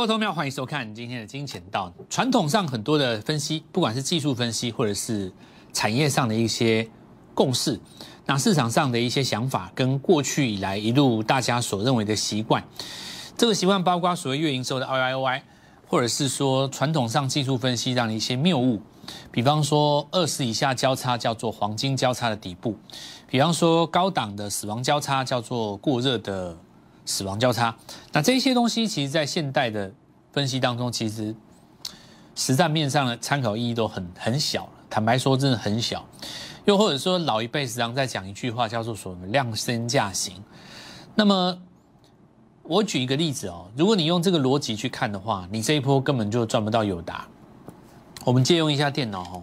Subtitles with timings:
[0.00, 1.92] 各位投票，欢迎收看今天的金钱道。
[2.08, 5.30] 传统上很多的分析，不管是技术分析或者是
[5.74, 6.88] 产业上的一些
[7.34, 7.78] 共识，
[8.24, 12.64] 那市场上的一些想法，跟过去以来一路大家所认为的习惯，
[13.36, 15.42] 这个习惯包括所谓月营收的 O I O I，
[15.86, 18.80] 或者是说传统上技术分析上的一些谬误，
[19.30, 22.74] 比方说二十以下交叉叫做黄金交叉的底部，
[23.28, 26.56] 比方说高档的死亡交叉叫做过热的。
[27.06, 27.74] 死亡交叉，
[28.12, 29.92] 那这些东西其实，在现代的
[30.32, 31.34] 分析当中，其实
[32.34, 34.72] 实战面上的参考意义都很很小了。
[34.88, 36.04] 坦白说，真的很小。
[36.66, 40.34] 又或者说，老一辈时常在讲一句话，叫做“什么量身价行”。
[41.16, 41.58] 那么，
[42.62, 47.26] 我举一个例子哦，如果你用这个逻辑去看的话，你这一波根本就赚不到友达。
[48.24, 49.42] 我们借用一下电脑哦，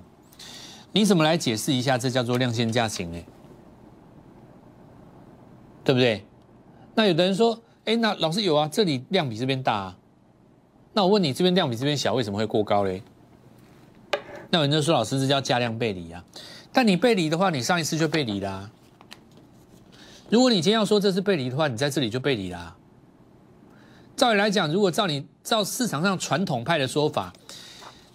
[0.92, 3.20] 你怎么来解释一下这叫做量身价行呢？
[5.84, 6.26] 对不对？
[6.94, 9.98] 那有的人说，哎，那老师有啊，这里量比这边大啊。
[10.98, 13.04] 那我问你，这边量比这边小，为什么会过高嘞？
[14.50, 16.26] 那有人就说，老师这叫加量背离啊。
[16.74, 18.68] 但你背离的话，你上一次就背离啦。
[20.32, 22.76] 如果你今天要说这是背离的话，你在这里就背离啦。
[24.16, 27.32] 照理来讲，如果照你照市场上传统派的说法，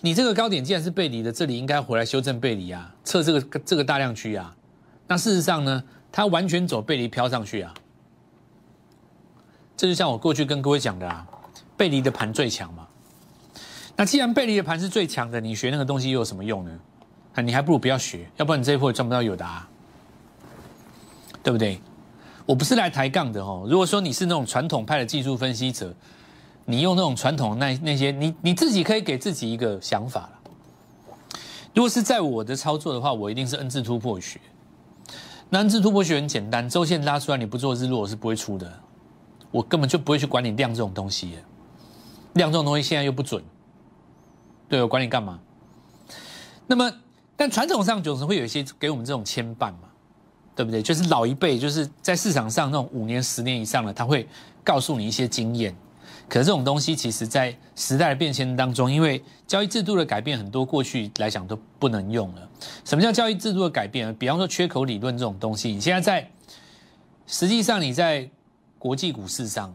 [0.00, 4.52] 你这个高点既然是背离的，这里应该回来修正背离啊，测这个这个大量区啊。
[5.06, 7.72] 那事实上呢，它完全走背离飘上去啊。
[9.76, 11.24] 这就像我过去跟各位讲的啊，
[11.82, 12.86] 背离的盘最强嘛。
[13.96, 16.70] 那既然背离的盘是最强的，你学那个东西又有什么用呢？
[17.34, 19.66] 啊，你还不如不要学，要不然你这一波赚不到有答，
[21.42, 21.80] 对不对？
[22.46, 23.66] 我不是来抬杠的哦。
[23.68, 25.92] 如果说你是那种传统派的技术分析者，
[26.66, 30.38] 你用那种传统那那些，你你自己可以给自己一个想法了。
[31.74, 34.38] 如果是在我的操作的话，我一定是 N 字突破学。
[35.50, 38.72] 那 N 字突破学很简单，周线拉出来你不做日落，我是不会出的。
[39.50, 41.34] 我根本就不会去管你量这种东西，
[42.34, 43.42] 量这种东西现在又不准，
[44.68, 45.38] 对我管你干嘛？
[46.66, 46.90] 那么，
[47.36, 49.88] 但传统上总是会有一些给我们这种牵绊嘛，
[50.54, 50.82] 对不对？
[50.82, 54.26] 就是老一辈就是在市场上那种五年、十年以上的，他会
[54.64, 55.74] 告诉你一些经验。
[56.28, 62.48] 可是这种东西，其实在时代的变迁当中，因为交易制度的改变，很多过去来讲都不能用了。
[62.84, 64.14] 什么叫交易制度的改变？
[64.14, 66.30] 比方说缺口理论这种东西，你现在在
[67.26, 68.30] 实际上你在。
[68.78, 69.72] 国际股市上，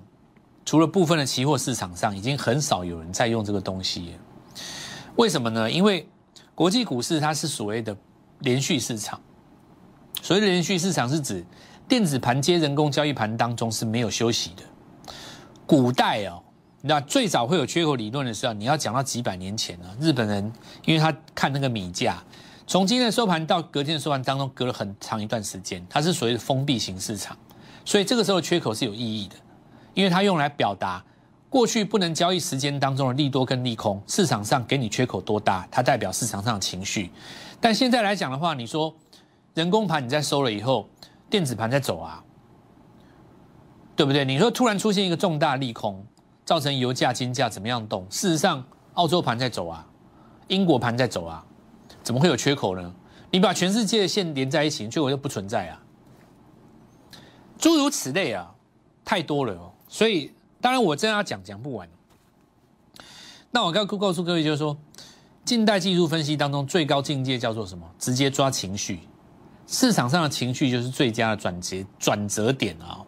[0.67, 4.15] 除了部分的期货市场上，已经很少有人在用这个东西。
[5.15, 5.71] 为什么呢？
[5.71, 6.05] 因为
[6.53, 7.95] 国际股市它是所谓的
[8.39, 9.17] 连续市场。
[10.21, 11.45] 所谓的连续市场是指
[11.87, 14.63] 电子盘接人工交易盘当中是没有休息的。
[15.65, 16.43] 古代哦，
[16.81, 19.85] 那最早会有缺口理论的时候，你要讲到几百年前呢。
[20.01, 20.51] 日本人
[20.83, 22.21] 因为他看那个米价，
[22.67, 27.37] 从今天的收盘到隔天的收盘当中，隔了很长一段时间，它是所谓的封闭型市场。
[27.85, 29.35] 所以这个时候缺口是有意义的，
[29.97, 31.03] 因为它用来表达
[31.49, 37.09] 过去不能交易时间当中的利多跟利空，市场上给你缺口多大，它代表市场上的情绪。
[37.59, 38.95] 但现在来讲的话，你说
[39.55, 40.87] 人工盘你在收了以后，
[41.31, 42.23] 电子盘在走啊，
[43.95, 44.23] 对不对？
[44.23, 46.05] 你说突然出现一个重大利空，
[46.45, 48.05] 造成油价、金价怎么样动？
[48.07, 48.63] 事实上，
[48.93, 49.83] 澳洲盘在走啊，
[50.47, 51.43] 英国盘在走啊，
[52.03, 52.93] 怎么会有缺口呢？
[53.31, 55.81] 你把全世界的线连在一起，缺口就不存在啊。
[57.57, 58.53] 诸如此类啊，
[59.03, 59.73] 太多了哦。
[59.87, 61.87] 所以当然我真要讲讲不完。
[63.51, 64.77] 那我刚告诉各位就是说，
[65.45, 67.89] 近代技术分析当中最高境界叫做什么？
[67.97, 68.99] 直接抓情绪，
[69.65, 72.99] 市场上的情绪就是最佳的转折转折点啊。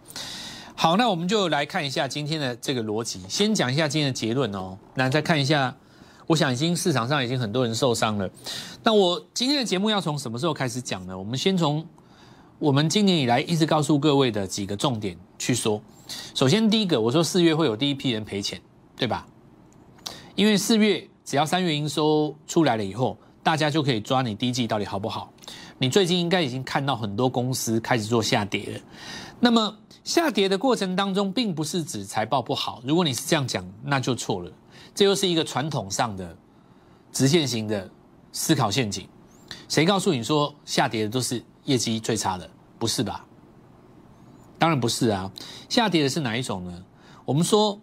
[0.76, 3.22] 好，那我们就来看一下今天的这个逻辑。
[3.28, 4.78] 先讲一下今天的结论哦。
[4.96, 5.76] 那再看一下，
[6.26, 8.30] 我想已经市场上已经很多人受伤了。
[8.84, 11.18] 那我今天的节目要从什么时候开始讲呢？
[11.18, 11.86] 我们先从。
[12.58, 15.82] 我们今年以来一直告诉各位的几个重点去说，
[16.34, 18.62] 首先第一个，我说四月会有第一批人赔钱，
[18.96, 19.26] 对吧？
[20.36, 25.32] 因为四月只要三月营收出来了以后，大家就可以抓你第一季到底好不好。
[25.78, 28.80] 你最近应该已经看到很多公司开始做下跌了。
[29.40, 32.82] 那么下跌的过程当中，并不是指财报不好。
[32.86, 34.52] 如果你是这样讲，那就错了。
[34.94, 36.36] 这又是一个传统上的
[37.12, 37.90] 直线型的
[38.32, 39.08] 思考陷阱。
[39.68, 41.44] 谁告诉你说下跌的都是？
[41.66, 43.24] 业绩最差的不是吧？
[44.60, 45.32] 当然不是啊，
[45.70, 46.84] 下跌的是哪一种呢？
[47.26, 47.80] 我们说，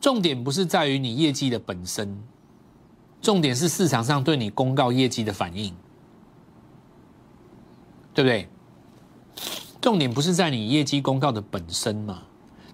[0.00, 2.20] 重点不是在于你业绩的本身，
[3.22, 5.72] 重点是市场上对你公告业绩的反应，
[8.12, 8.48] 对不对？
[9.80, 12.22] 重点不是在你业绩公告的本身嘛？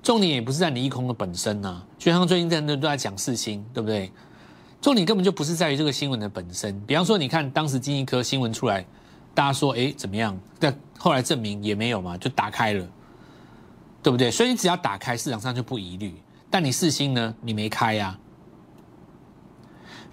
[0.02, 1.82] 重点也不是在你一空的本身呐。
[1.98, 4.10] 就像最近在都都在讲四星，对不对？
[4.80, 6.80] 重点根本就不是在于这个新闻的本身。
[6.86, 8.84] 比方说，你看当时金一科新闻出来。
[9.32, 10.36] 大家说，哎，怎么样？
[10.58, 12.84] 但后来证明也没有嘛，就打开了，
[14.02, 14.30] 对不对？
[14.30, 16.14] 所以你只要打开，市场上就不疑虑。
[16.50, 18.18] 但你四星呢，你没开呀。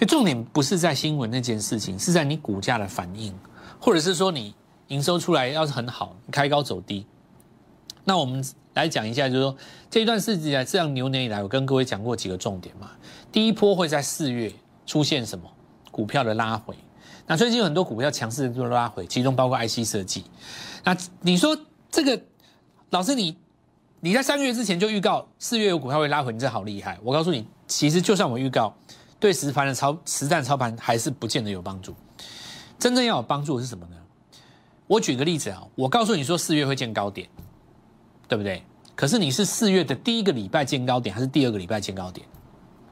[0.07, 3.34] 重点不是在新闻那件事情，是在你股价的反应，
[3.80, 4.54] 或者是说你
[4.89, 7.06] 营收出来要是很好，开高走低。
[8.04, 8.45] 那我们
[8.75, 9.57] 来讲一下，就是说
[9.89, 12.92] 这一段时间这样牛年以来，我跟各位讲过几个重点嘛。
[13.31, 14.54] 第一波会在四月
[14.86, 15.50] 出现什么
[15.89, 16.75] 股票的拉回？
[17.25, 20.24] 那最近有很多股票强势的做拉回，其中包括 IC 设计。
[20.84, 21.57] 那你说
[21.89, 22.22] 这个
[22.92, 23.36] 老师，你
[23.99, 26.99] 你在三月之前就预告四月有股票会拉回，你这好厉害。
[27.03, 28.73] 我告诉你，其实就算我预告。
[29.19, 31.95] 对实盘的操实战操盘还是不见得有帮助，
[32.77, 33.95] 真正要有帮助的是什么呢？
[34.85, 37.27] 我举个例子啊，我告诉你说四月会见高点，
[38.27, 38.63] 对不对？
[38.95, 42.27] 可是你是四月的第一个礼拜见高点，还是第二个礼拜见高点？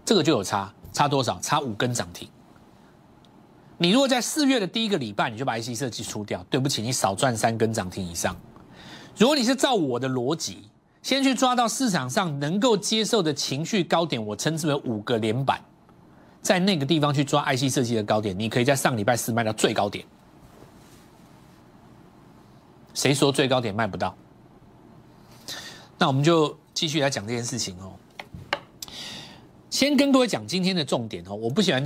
[0.04, 1.40] 这个就有差，差多少？
[1.40, 2.28] 差五根涨停。
[3.78, 8.36] 你如果在四月的第一个礼拜你就把 IC 设计出掉，对不起，你少赚三根涨停以上。
[9.16, 10.70] 如果你是照我的逻辑，
[11.06, 15.64] 先去抓到市场上能够接受的情绪高点，我称之为五个连板。
[16.42, 20.04] 在那个地方去抓 IC 设计的高点，你可以在上礼拜四卖到最高点。
[22.96, 24.16] 谁说最高点卖不到？
[26.00, 27.94] 那我们就继续来讲这件事情哦。
[29.70, 31.86] 先跟各位讲今天的重点哦，我不喜欢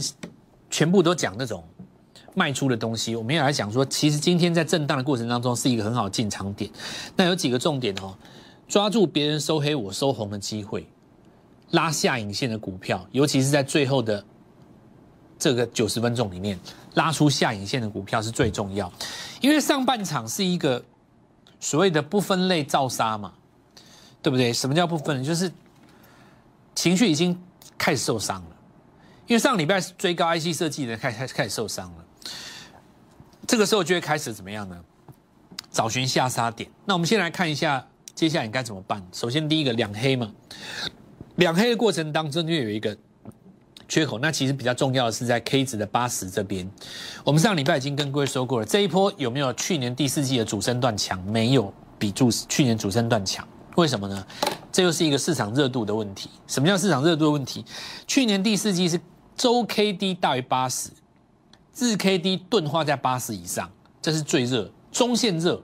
[0.69, 1.61] 全部都讲那种
[2.35, 3.17] 卖出的东西。
[3.17, 6.71] 我们要来讲说，其实今天在震荡的过程当中是一个很好进场点。
[7.17, 8.15] 那有几个重点哦，
[8.69, 10.87] 抓住别人收黑我收红的机会，
[11.71, 14.23] 拉下影线的股票，尤其是在最后的。
[15.41, 16.59] 这个九十分钟里面
[16.95, 18.91] 拉出下影线的股票是最重要，
[19.39, 20.83] 因为上半场是一个
[21.61, 23.31] 所谓的不分类造杀嘛，
[24.21, 24.51] 对不对？
[24.51, 25.23] 什么叫不分类？
[25.23, 25.49] 就是
[26.75, 27.41] 情绪已经
[27.77, 28.55] 开始受伤了，
[29.27, 32.05] 因为上礼拜追高 IC 设计的开开开始受伤了，
[33.47, 34.77] 这个时候就会开始怎么样呢？
[35.71, 36.69] 找寻下杀点。
[36.83, 37.87] 那我们先来看一下
[38.19, 39.01] 接下来你该怎么办。
[39.13, 40.29] 首先第一个两黑嘛，
[41.37, 42.97] 两黑的过程当中就有一个。
[43.87, 46.69] 缺口，那其实比较重要的是在 K 值的八十这边。
[47.23, 51.19] 我们上礼拜已经跟各位说过了，这一波有没有去年第四季的主升段强？
[51.23, 53.47] 没有，比主去年主升段强。
[53.77, 54.27] 为什么呢？
[54.69, 56.29] 这又是一个市场热度的问题。
[56.45, 57.65] 什么叫市场热度的问题？
[58.05, 58.99] 去年第四季是
[59.35, 60.89] 周 K D 大于八十，
[61.77, 64.69] 日 K D 钝化在八十以上，这是最热。
[64.91, 65.59] 中线热，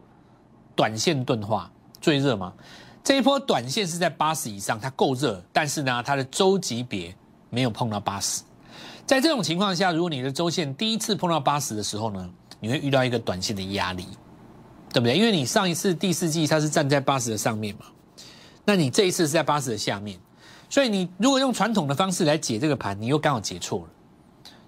[0.76, 1.72] 短线钝化
[2.06, 2.54] 最热吗？
[3.04, 7.16] 这一波短线是在八十以上，它够热，但是呢，它的周级别。
[7.52, 8.44] 没有碰到八十，
[9.06, 12.30] 在这种情况下，如果你的周线第一次碰到八十的时候呢，
[12.60, 14.06] 你会遇到一个短线的压力，
[14.92, 15.18] 对不对？
[15.18, 17.86] 因为你上一次第四季它是站在八十的上面嘛，
[18.66, 20.20] 那你这一次是在八十的下面，
[20.70, 23.88] 所以你如果用传统的方式来解这个盘，你又刚好解错了。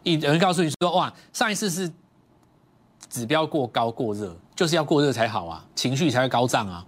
[0.03, 1.91] 有人告诉你说，哇，上一次是
[3.09, 6.85] 指标过高过热，就是要过热才好啊，情绪才会高涨啊。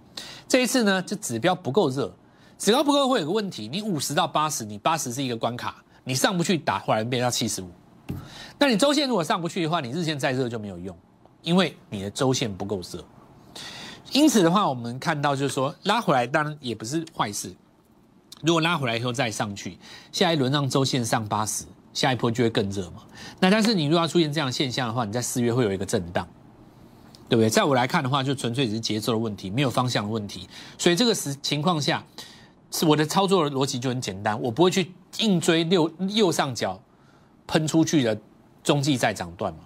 [0.50, 2.12] 这一次呢，就指标不够热，
[2.58, 5.76] 指标不够会有个问题，你五十到八十，你八十是一个关卡。
[6.02, 7.70] 你上不去打，忽然变到七十五。
[8.58, 10.96] 那你周线如果上不去的话，你日线再热就没有用，
[11.42, 13.04] 因为你的周线不够热。
[14.10, 17.54] 因此的话，我们看到就是说拉回来当然也不是坏事。
[18.42, 19.78] 如果拉回来以后再上去，
[20.10, 21.64] 下一轮让周线上八十，
[21.94, 23.02] 下一波就会更热嘛。
[23.38, 26.26] 那但是你如果要出现这样的现象的话，你在四月会有一个震荡，
[27.30, 27.48] 对不对？
[27.48, 30.46] 在我来看的话，就纯粹只是节奏的问题，没有方向的问题。
[30.76, 32.04] 所以这个时情况下。
[32.72, 36.80] 是我的操作的逻辑就很简单，我不会去硬追右右上角
[37.44, 38.16] 喷出去的
[38.62, 39.58] 中继再涨段嘛，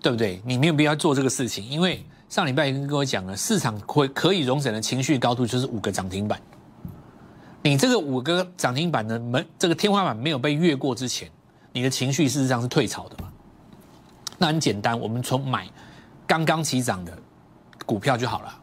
[0.00, 0.40] 对不对？
[0.44, 6.40] 你没有必要做这个事情，因为上礼拜已经跟我讲了，市场会可以容忍的情绪高度就是五个涨停板。
[7.64, 11.28] 你这个五个涨停板的门，这个天花板没有被越过之前，
[11.72, 13.32] 你的情绪事实上是退潮的嘛？
[14.38, 15.68] 那很简单，我们从买
[16.26, 17.16] 刚刚起涨的
[17.84, 18.58] 股票就好了。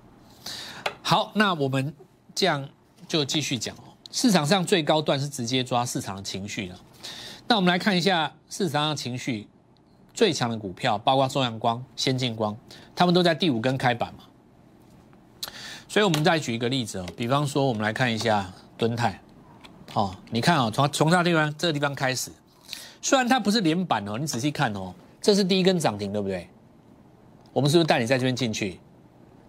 [1.01, 1.93] 好，那我们。
[2.35, 2.67] 这样
[3.07, 3.93] 就继续讲哦。
[4.11, 6.75] 市场上最高段是直接抓市场的情绪的。
[7.47, 9.47] 那我们来看一下市场上情绪
[10.15, 12.57] 最强的股票，包括中阳光、先进光，
[12.95, 14.23] 他们都在第五根开板嘛。
[15.87, 19.21] 所以我们再举一个例子哦，比方说我们来看一下敦泰，
[19.93, 22.31] 哦，你看哦，从从这地方这个地方开始，
[22.99, 24.91] 虽然它不是连板哦，你仔细看哦，
[25.23, 26.49] 这是第一根涨停，对不对？
[27.53, 28.77] 我们是不是带你在这边进去？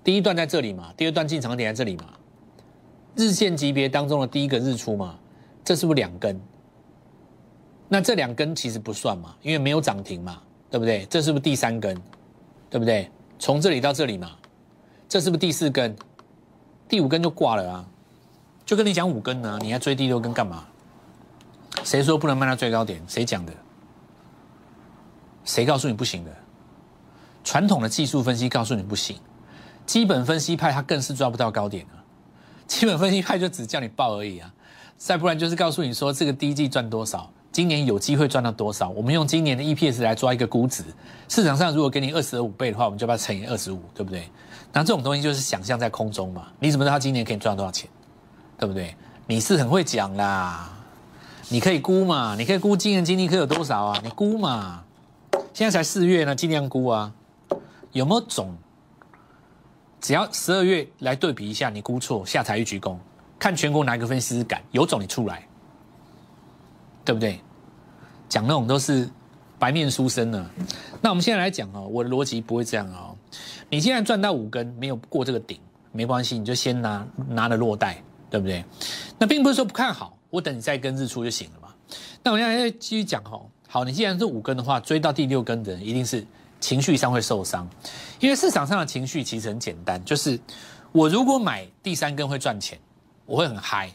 [0.05, 2.05] 第一段在这里嘛，第二段进场点在这里嘛。
[3.17, 5.19] 日线级别当中的第一个日出嘛，
[5.65, 6.41] 这是不是两根？
[7.89, 10.41] 那这两根其实不算嘛，因为没有涨停嘛，
[10.71, 11.05] 对不对？
[11.07, 12.01] 这是不是第三根？
[12.71, 13.11] 对不对？
[13.41, 14.31] 从这里到这里嘛，
[15.09, 15.97] 这是不是第四根？
[16.89, 17.89] 第五根就挂了啊！
[18.65, 20.67] 就跟你讲五根呢，你还追第六根干嘛？
[21.83, 23.03] 谁说不能卖到最高点？
[23.09, 23.53] 谁讲的？
[25.45, 26.31] 谁告诉你不行的？
[27.45, 29.17] 传统的技术分析告诉你不行，
[29.85, 32.01] 基本分析派他更是抓不到高点啊。
[32.67, 34.51] 基本分析派就只叫你报而已啊，
[34.97, 38.89] 再不然就是告诉你说这个第一季赚多少，今年有机会赚到多少。
[38.89, 40.83] 我们用今年的 EPS 来抓一个估值，
[41.29, 44.31] 市场上如果给你二十五倍的话，我们就把它乘以二十五，对不对？
[44.73, 47.89] 那这种东西就是想象在空中嘛，你怎么知道他今年可以赚多少钱？
[48.57, 48.97] 对不对？
[49.27, 50.73] 你是很会讲啦，
[51.51, 54.01] 你可以估嘛，你可以估今年经济科有多少啊？
[54.03, 54.84] 你估嘛，
[55.55, 57.15] 现在才四月呢，尽量估啊，
[57.93, 58.55] 有没有种？
[60.01, 62.99] 只要十二月来对比一下，你估错下台一鞠躬，
[63.39, 65.47] 看全国哪个分析师敢有种你出来，
[67.05, 67.41] 对不对？
[68.29, 69.09] 讲那种都是
[69.57, 70.51] 白面书生呢。
[71.01, 73.17] 那我们现在来讲哦，我的逻辑不会这样哦。
[73.71, 75.61] 你现在赚到五根没有过这个顶，
[75.93, 78.65] 没关系，你就先拿拿了落袋，对不对？
[79.21, 81.69] 那并不是说不看好，我等你再跟日出就行了嘛。
[82.25, 86.25] 那我现在继续讲哦，好，你既然是五根的话，追到第六根的人一定是。
[86.61, 87.69] 情绪上会受伤，
[88.21, 90.39] 因为市场上的情绪其实很简单，就是
[90.93, 92.79] 我如果买第三根会赚钱，
[93.27, 93.89] 我会很嗨；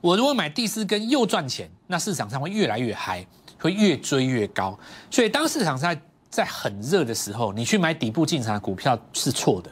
[0.00, 3.26] 我如果买第四根又赚钱，那市场上会越来越嗨，
[3.58, 4.78] 会越追越高。
[5.10, 5.94] 所以当市场上
[6.30, 9.70] 在很热的时候，你去买底部进场的股票是错的，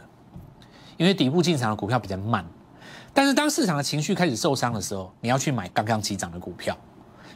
[0.98, 2.44] 因为底部进场的股票比较慢。
[3.14, 6.76] 但是当市场的情绪开始受伤的时候，你要去买刚刚起涨的股票，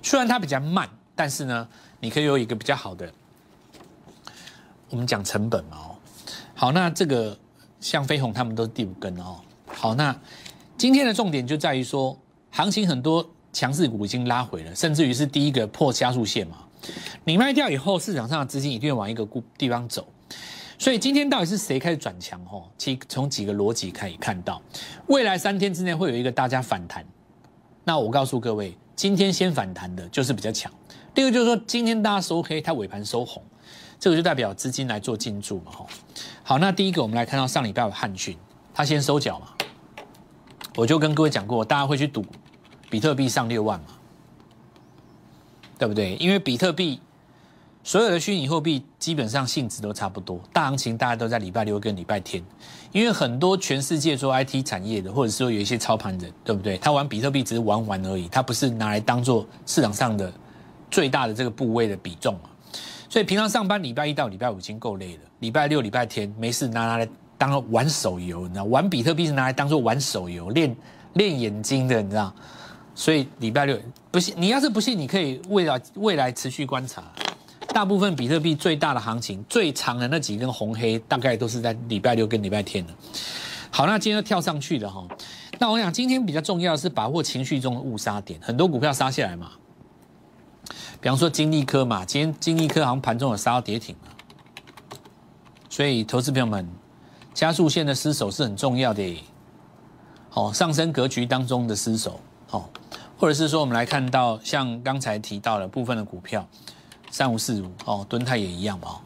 [0.02, 1.67] 虽然它比较慢，但是呢，
[2.00, 3.11] 你可以有一个比较好的。
[4.88, 5.95] 我们讲成本哦，
[6.54, 7.38] 好，那这个
[7.80, 9.37] 像飞鸿他们都是第五根哦。
[9.66, 10.19] 好，那
[10.76, 12.19] 今天的重点就在于说，
[12.50, 16.57] 行情很多强势股已经拉回了，甚至于是第一个破加速线嘛。
[17.25, 19.25] 你卖掉以后，市场上的资金一定会往一个
[19.57, 20.09] 地方走。
[20.76, 22.40] 所以今天到底是谁开始转强？
[22.50, 24.61] 哦，其从几个逻辑可以看到，
[25.07, 27.04] 未来三天之内会有一个大家反弹。
[27.85, 30.73] 那我告诉各位，今天先反弹的就是比较强。
[31.21, 33.43] 第二个就是说，今天大家收黑，它尾盘收红。
[33.99, 35.87] 这个就代表资金来做进驻嘛，吼。
[36.43, 38.35] 好，那第一个我们来看到上礼拜的汉讯，
[38.73, 39.49] 他先收脚嘛。
[40.77, 42.25] 我就跟各位讲过，大家会去赌
[42.89, 43.89] 比特币上六万嘛，
[45.79, 46.17] 对不对？
[46.17, 46.99] 因为比特币
[47.85, 52.43] 所有的虚拟货币基本上性质都差不多，大行情大家都在礼拜六跟礼拜天，
[52.93, 56.79] 因为很多全世界做 IT 产业的，或者是说有一些操盘人，对不对？
[56.79, 60.33] 他玩比特币只是玩玩而已，他不是拿来当做市场上的
[60.90, 62.50] 最大的这个部位的比重嘛。
[63.09, 68.64] 所以平常上班礼拜一到礼拜五已经够累了，礼拜六、礼拜天没事拿拿来当玩手游，你知道？
[68.64, 70.76] 玩比特币是拿来当做玩手游、练
[71.14, 72.32] 练眼睛的，你知道？
[72.94, 73.76] 所以礼拜六
[74.11, 77.02] 不信，你要是不信，你可以未来未来持续观察，
[77.68, 82.92] 大部分比特币最大的行情、最长的那几根红黑，大概都是在礼拜六跟礼拜天的。
[83.70, 85.04] 好，那今天跳上去的哈，
[85.59, 89.52] 那我想今天比较重要的是把握情绪中的误杀点，很多股票杀下来嘛。
[91.00, 94.99] 比方说金利科嘛，今天金利科好像盘中有杀到跌停了，
[95.69, 96.69] 所以投资朋友们，
[97.33, 99.25] 加速线的失守是很重要的，
[100.35, 102.69] 哦，上升格局当中的失守，哦，
[103.19, 106.47] 或者是说我们来看到像刚才提到的部分的股票，
[107.11, 109.00] 三五四五哦，敦泰也一样嘛，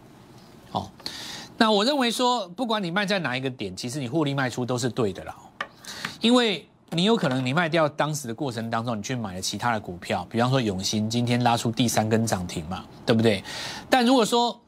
[0.73, 0.91] 哦，
[1.57, 5.37] 那我认为说不管你卖在哪一个点，其实你获利卖出都是对的啦，
[6.21, 6.69] 因为。
[6.95, 13.43] 你有可能你卖掉当时的过程当中，你去买了其他的股票，比方说永兴今天拉出第三根涨停嘛，对不对？
[13.91, 14.59] 但如果说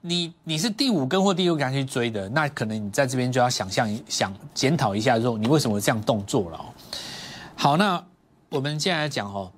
[0.00, 6.64] 你你是第五根或第六根去追的，那可能你在这边就要想象想检讨一下，说你为什么这样动作了？
[7.56, 8.02] 好，那
[8.48, 9.50] 我们接下来讲哦，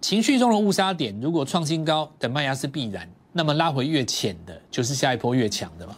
[0.00, 5.96] 情绪中的误杀点，如果创新高的卖压是必然，那么拉回越浅的，就是下一波越强的嘛。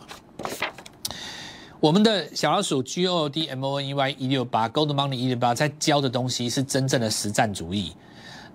[1.85, 7.93] 我们的小老鼠 G O D M O N E Y 一六八 Gold Money 一六八在教的东西是真正的实战主义。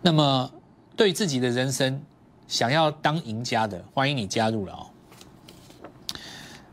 [0.02, 0.52] 那么
[0.98, 2.02] 对自己的人生
[2.48, 4.88] 想要当赢家的，欢迎你加入了哦。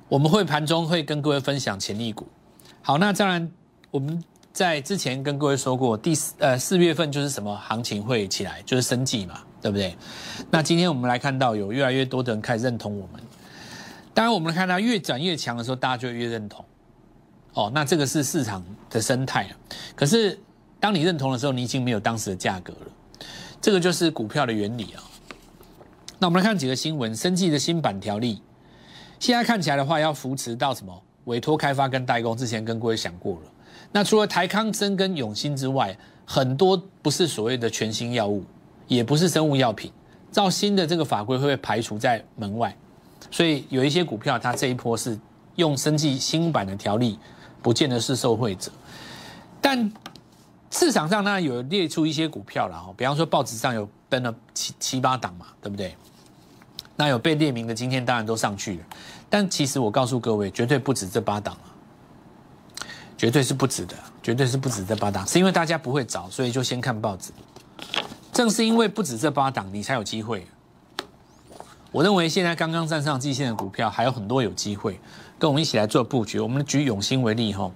[0.08, 2.26] 我们会盘中会跟各位分享潜力股。
[2.80, 3.52] 好，那当然
[3.90, 9.94] 我们在之前跟各位说过，第四呃四月份就是什么行情会起来，就是生计嘛，对不对？
[10.50, 13.20] 那今天我们来看到有越来越多的人开始认同我们。
[14.16, 16.64] 当然，我们看到越涨越强的时候，大家就越认同。
[17.52, 19.46] 哦，那这个是市场的生态
[19.94, 20.40] 可是，
[20.80, 23.26] 当你认同的时候，你已经没有当时的价格了。
[23.60, 25.04] 这个就是股票的原理啊。
[26.18, 28.40] 那我们来看几个新闻：生技的新版条例，
[29.20, 31.02] 现在看起来的话，要扶持到什么？
[31.24, 32.34] 委托开发跟代工。
[32.34, 33.52] 之前跟各位讲过了。
[33.92, 35.94] 那除了台康生跟永兴之外，
[36.24, 38.42] 很多不是所谓的全新药物，
[38.88, 39.92] 也不是生物药品，
[40.32, 42.74] 照新的这个法规会被排除在门外。
[43.30, 45.18] 所以有一些股票，它这一波是
[45.56, 47.18] 用升级新版的条例，
[47.62, 48.70] 不见得是受惠者。
[49.60, 49.92] 但
[50.70, 55.94] 市场上呢有列出一些股票了哈，比方说报纸上有登了七七八档嘛，对不对？
[56.96, 58.84] 那有被列名的，今天当然都上去了。
[59.28, 61.74] 但其实我告诉各位，绝对不止这八档啊。
[63.18, 67.32] 绝对是不止的，绝对是不止这八档，是因为大家不会找，所以就先看报纸。
[68.30, 70.46] 正是因为不止这八档，你才有机会。
[71.96, 75.00] 我认为现在刚刚站上季线的股票还有很多有机会，
[75.38, 76.38] 跟我们一起来做布局。
[76.38, 77.72] 我们举永兴为例哈，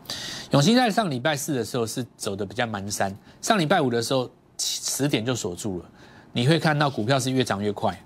[0.50, 5.86] 永兴在上礼拜四的时候是走的比较蛮山，上礼拜五的时候十点就锁住了。
[6.32, 7.98] 你会看到股票是越涨越快，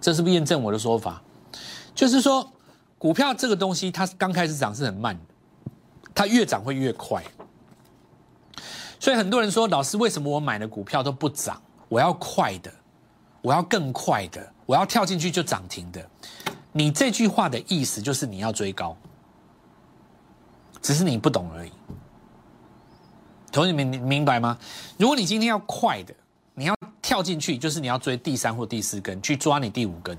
[0.00, 1.22] 这是不是验证我的说法？
[1.94, 2.50] 就是说，
[2.96, 5.70] 股票这个东西它刚开始涨是很慢的，
[6.14, 7.22] 它越涨会越快。
[8.98, 11.60] 所以很多人说，老师为什么我买的股票都不涨？
[11.90, 12.72] 我要快的，
[13.42, 14.52] 我要更快的。
[14.66, 16.08] 我要跳进去就涨停的，
[16.70, 18.96] 你这句话的意思就是你要追高，
[20.80, 21.72] 只是你不懂而已。
[23.50, 24.56] 同学们明明白吗？
[24.96, 26.14] 如果你今天要快的，
[26.54, 30.16] 你要跳进去，就是你要追第三或第四根，去抓你第五根，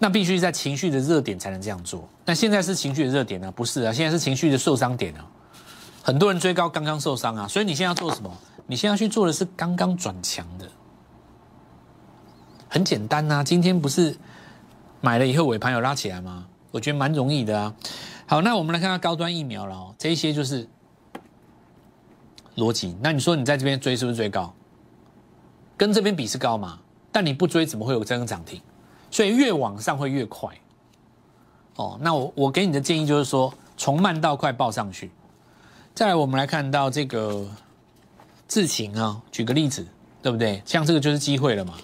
[0.00, 2.08] 那必须在情绪的热点才能这样做。
[2.24, 3.52] 那现在是情绪的热点呢？
[3.52, 5.24] 不是啊，现在是情绪的受伤点啊。
[6.02, 8.36] 很多人追高刚刚受伤啊，所以你现在要做什么？
[8.66, 10.68] 你现在要去做的是刚刚转强的。
[12.72, 14.16] 很简单呐，今天不是
[15.00, 16.46] 买了以后尾盘有拉起来吗？
[16.70, 17.74] 我觉得蛮容易的啊。
[18.26, 20.68] 好，那我们来看看高端疫苗了哦，这一些就是
[22.54, 22.96] 逻辑。
[23.02, 24.54] 那你说你在这边追是不是追高？
[25.76, 26.78] 跟这边比是高嘛？
[27.10, 28.62] 但你不追怎么会有这个涨停？
[29.10, 30.48] 所以越往上会越快。
[31.74, 35.10] 哦，那我我给你的建议就是说，从慢到快报上去。
[35.92, 37.44] 再来，我们来看到这个
[38.46, 39.84] 智勤啊，举个例子，
[40.22, 40.62] 对不对？
[40.64, 41.74] 像这个就是机会了嘛。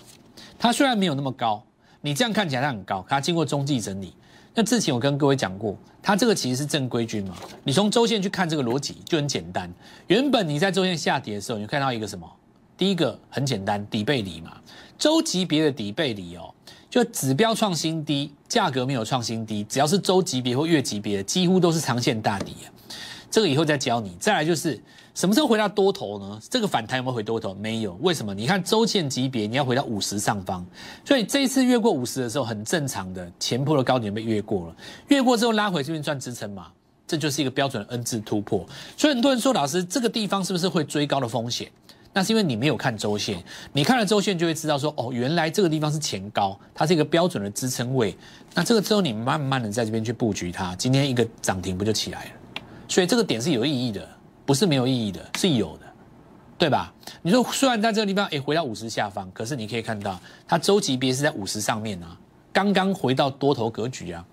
[0.59, 1.63] 它虽然没有那么高，
[2.01, 4.15] 你这样看起来它很高，它经过中继整理。
[4.55, 7.37] 那之前我跟各位讲过，它这个其实是正规军嘛。
[7.63, 9.71] 你从周线去看这个逻辑就很简单。
[10.07, 12.27] 原本你在周线下跌的时候，你看到一个什么？
[12.77, 14.53] 第一个很简单，底背离嘛。
[14.99, 16.55] 周级别的底背离哦，
[16.89, 22.73] 就指标创新低，价格没有创新低，只要是周级别或月级别的，几乎都是长线大底啊。
[23.31, 24.17] 这个以后再教你。
[24.19, 24.81] 再来就是。
[25.17, 26.39] 什么时候回到多头呢？
[26.51, 27.55] 这个反弹有没有回多头？
[27.55, 28.35] 没有，为什么？
[28.35, 30.63] 你看周线级别，你要回到五十上方，
[31.07, 34.77] 所以这一次越过五十的时候，很正常的，前坡的高点被越过了，
[35.09, 36.67] 越过之后拉回这边赚支撑嘛，
[37.07, 38.67] 这就是一个标准的 N 字突破。
[38.95, 41.67] 所以很多人说，老师这个地方是不是会追高的风险？
[42.13, 48.15] 那是因为你没有看周线，你看了周线就会知道说，哦，原来这个地方是前高，它是一个标准的支撑位。
[48.53, 52.31] 那这个之后你慢慢的在这边去布局它，今天一个涨停不就起来了？
[52.87, 54.07] 所以这个点是有意义的。
[54.47, 55.87] 不是没有意义的，是有的，
[56.57, 56.95] 对吧？
[57.21, 62.17] 你说虽然在这个地方，哎，回到五十下方，可是你可以看到它周级别是在五十上面啊，
[62.53, 64.25] 刚刚回到多头格局啊。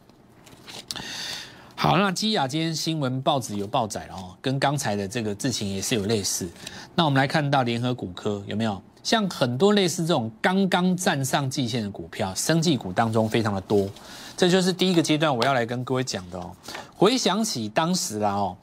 [1.75, 6.47] 好，那基亚今天新闻报纸有报载了哦，跟刚才的这个字情也是有类似。
[6.95, 8.81] 那我们来看到联合股科有没有？
[9.01, 13.89] 像很多类似这种刚刚站上季线的股票，生技股当中非常的多。
[14.37, 16.55] 这就是第一个阶段我要来跟各位讲的哦。
[16.95, 18.55] 回想起当时啦哦。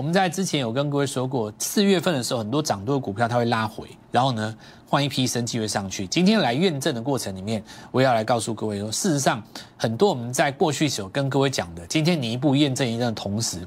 [0.00, 4.56] 我们在之前有跟各位说过，四月份的时候，很多涨多的股票它会拉回，然后呢
[4.88, 6.06] 换一批生机会上去。
[6.06, 9.42] 今天来验证的过程里面，我要来告诉各位说，事实上
[9.76, 13.60] 很多我们在过去时候跟各位讲的，今天你一步验证一证的同时，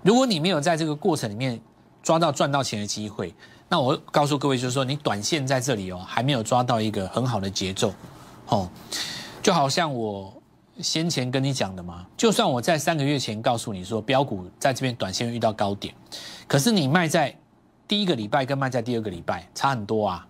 [0.00, 1.60] 如果你没有在这个过程里面
[2.02, 3.34] 抓到赚到钱的机会，
[3.68, 7.92] 那我告诉各位就是说，你短线在这里哦还没有抓到一个很好的节奏，
[8.48, 8.66] 哦，
[9.42, 10.32] 就好像我。
[10.80, 15.94] 先前跟你讲的嘛，就算我在三个月前告诉你说标股在这边短线遇到高点，
[16.48, 17.36] 可是你卖在
[17.86, 20.26] 第一个礼拜跟卖在第二个礼拜差很多啊。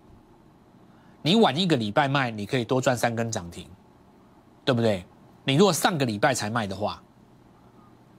[1.22, 3.66] 你晚一个礼拜卖，你可以多赚三根涨停，
[4.64, 5.04] 对不对？
[5.44, 7.02] 你如果上个礼拜才卖的话，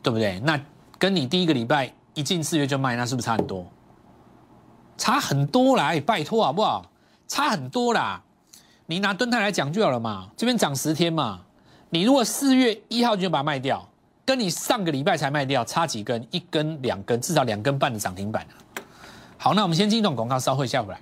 [0.02, 0.40] 对不对？
[0.40, 0.60] 那
[0.98, 3.66] 跟你第一个礼拜一进四月就卖，那是不是差很多？
[4.98, 5.94] 差很多啦！
[6.06, 6.90] 拜托好不好？
[7.28, 8.24] 差很多啦！
[8.86, 11.42] 你拿吨泰来讲就好了嘛，这边涨十天嘛。
[11.90, 13.88] 你如果四月一号就把它卖掉，
[14.26, 16.26] 跟你上个礼拜才卖掉差几根？
[16.32, 18.54] 一根、两根，至少两根半的涨停板啊！
[19.38, 21.00] 好，那我们先进一段广告，稍后下回来。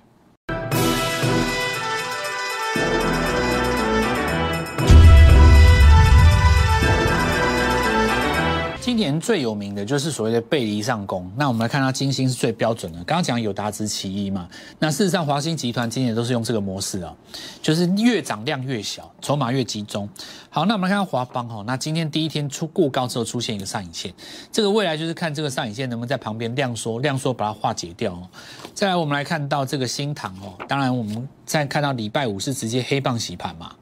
[8.94, 11.28] 今年最有名的就是所谓的背离上攻。
[11.36, 12.98] 那我们来看到金星是最标准的。
[12.98, 14.48] 刚刚讲有达之其一嘛。
[14.78, 17.12] 那事实上，华兴集团今年都是用这个模式啊，
[17.60, 20.08] 就是越涨量越小，筹码越集中。
[20.48, 21.64] 好，那我们来看到华邦哈。
[21.66, 24.14] 那今天第一天出过高之后出现一个上影线，
[24.52, 28.28] 这个未来就是看这个上影线能不能在旁边量缩，量缩把它化解掉哦。
[28.74, 30.54] 再来，我们来看到这个新塘哦。
[30.68, 33.74] 当然，我们再看到礼拜五是直接黑棒洗盘嘛，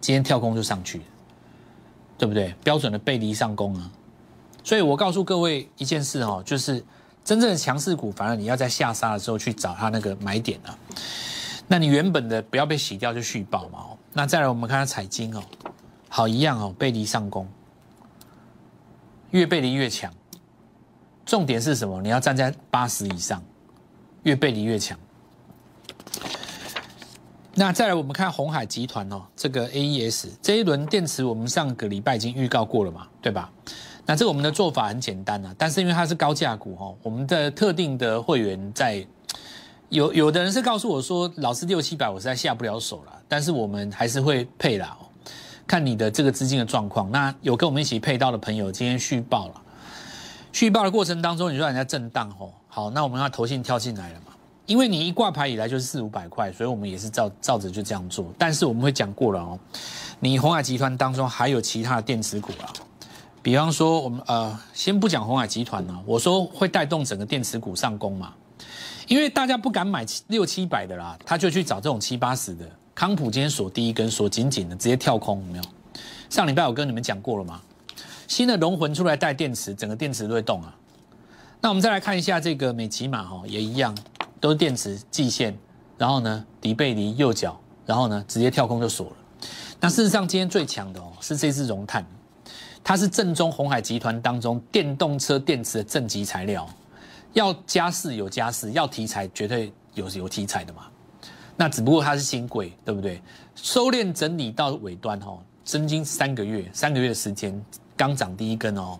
[0.00, 1.00] 今天跳空就上去，
[2.16, 2.54] 对不对？
[2.62, 3.90] 标准的背离上攻啊。
[4.64, 6.84] 所以我告诉各位一件事哦，就是
[7.24, 10.76] 真正的强势股，反而你要在下杀的时候去找它那个买点啊。
[11.68, 13.78] 那你原本的不要被洗掉就续报嘛。
[14.12, 15.42] 那再来我们看下彩金哦，
[16.08, 17.48] 好一样哦，背离上攻，
[19.30, 20.12] 越背离越强，
[21.24, 22.02] 重点是什么？
[22.02, 23.42] 你要站在八十以上，
[24.24, 24.98] 越背离越强。
[27.54, 33.50] 那再来，我们看红海集团哦，这个 AES 这一轮电池，我们上个礼拜已经预告过了嘛，对吧？
[34.04, 39.06] 那这个我们的做法很简单啊，但是因为它是高价股哦，我们的特定的会员在
[39.90, 44.96] 有有的人是告诉我说，老师六七百我实在下不了手了，但是我们还是会配啦，
[45.66, 47.10] 看你的这个资金的状况。
[47.10, 49.54] 那有跟我们一起配到的朋友，今天续报了，
[50.52, 54.32] 续报的过程当中，你说人家震荡哦，好，那我们要投信跳进来了嘛？
[54.66, 58.32] 因为你一挂牌以来就是四五百块，所以我们也是照照着就这样做。
[58.38, 59.58] 但是我们会讲过了哦，
[60.18, 62.72] 你红海集团当中还有其他的电池股啊，
[63.42, 68.32] 比方说我们呃，先不讲红海集团呢，我说会带动整个电池股上攻嘛。
[69.08, 72.64] 因为大家不敢买六七百的啦，他就去找这种七八十的。
[72.94, 75.64] 康普今天锁第一根，锁紧紧的，直接跳空，有没有？
[76.30, 77.60] 上礼拜我跟你们讲过了吗？
[78.28, 80.74] 新的龙魂出来带电池，整个电池都会动啊。
[81.60, 83.94] 那我们再来看一下这个美骑马哈，也一样。
[84.40, 85.56] 都是电池季线，
[85.96, 89.16] 然后呢，迪贝离右脚，然后呢，直接跳空就锁了。
[89.78, 92.04] 那事实上，今天最强的哦，是这支熔炭，
[92.84, 96.68] 它是正宗红海集团当中电动车电池的正极材料。
[97.32, 100.82] 要加势有加势，要题材绝对有有题材的嘛。
[101.56, 103.22] 那只不过它是新贵，对不对？
[103.54, 107.58] 收敛整理到尾端哦，真金三个月，三个月的时间
[107.96, 108.98] 刚涨第一根哦。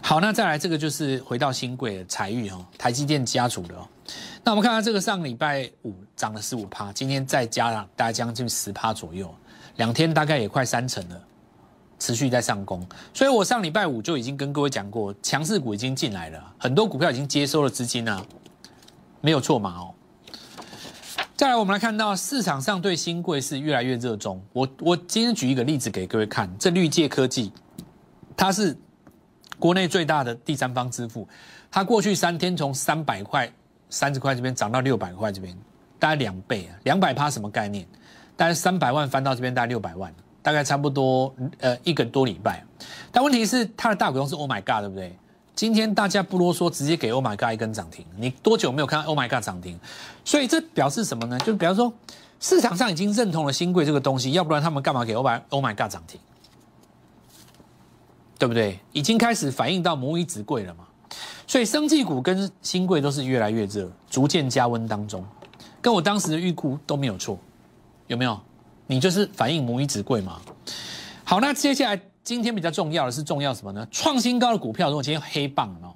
[0.00, 3.86] 好，那再来这个就是回到新贵的财运哦，台积电家族的哦。
[4.42, 9.32] 那我们看看这个上礼拜五涨了十五趴，今天再加了大概将近十趴左右，
[9.76, 11.20] 两天大概也快三成了，
[11.98, 12.86] 持续在上攻。
[13.12, 18.24] 所以我上礼拜五就已经跟各位讲过，强势股已经进来了，很多股票已经接收了资金啊，
[19.20, 19.94] 没有错嘛哦。
[21.36, 24.42] 再来，我们来看到市场上对新贵是越来越热衷。
[24.52, 27.52] 我我今天举一个例子给各位看，这绿界科技，
[28.36, 28.76] 它是。
[29.58, 31.26] 国内最大的第三方支付，
[31.70, 33.50] 它过去三天从三百块、
[33.88, 35.56] 三十块这边涨到六百块这边，
[35.98, 37.88] 大概两倍啊，两百趴什么概念？
[38.36, 40.14] 大概三百万翻到这边大概六百万，
[40.46, 42.64] 大概差不多呃一个多礼拜。
[43.10, 45.12] 但问题是它的大股东是 Oh my God，对不对？
[45.56, 48.06] 今天大家不啰嗦，直接给 Oh my God 一根涨停。
[48.16, 49.76] 你多久没有看到 Oh my God 涨停？
[50.24, 51.36] 所以这表示什么呢？
[51.40, 51.92] 就比方说
[52.38, 56.20] 市场上已经认同了新贵这个东西，要不然他们干嘛给 Oh my Oh my God 涨停？
[58.38, 58.78] 对不对？
[58.92, 60.84] 已经开始反映到母以子贵了嘛，
[61.44, 65.24] 所以生技股跟新贵都是越来越热，逐渐加温当中，
[65.82, 67.36] 跟我当时的预估都没有错，
[68.06, 68.40] 有没有？
[68.86, 70.40] 你就是反映母以子贵嘛。
[71.24, 73.86] 好，那接下来今天比较重要的是重要什么呢？
[73.90, 75.94] 创新高的股票，如果今天黑棒哦，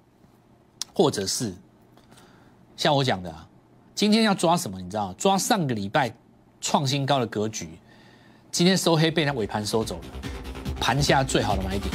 [0.92, 1.54] 或者是
[2.76, 3.46] 像我讲的，啊
[3.94, 4.80] 今天要抓什么？
[4.80, 5.12] 你知道？
[5.18, 6.10] 抓上个礼拜
[6.60, 7.68] 创新高的格局，
[8.50, 10.04] 今天收黑被它尾盘收走了，
[10.80, 11.88] 盘下最好的买点。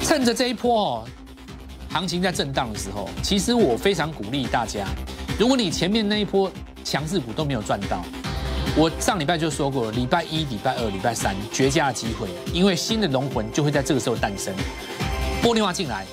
[0.00, 1.08] 趁着这一波哦，
[1.88, 4.86] 行情在震荡的时候，其实我非常鼓励大家，
[5.38, 6.50] 如果你前面那一波
[6.84, 8.04] 强势股都没有赚到，
[8.76, 14.54] 我上礼拜就说过，礼拜一、礼拜二、礼拜三绝佳的机会，因为新的龙魂就会在这个时候诞生。
[15.42, 16.06] 拨电话进来，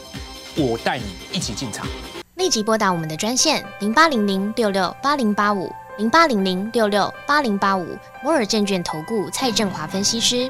[0.56, 1.86] 我带你一起进场。
[2.36, 10.50] 立即拨打我们的专线零八零零六六八零八五零八零零六六八零八五摩尔证券投顾蔡振华分析师。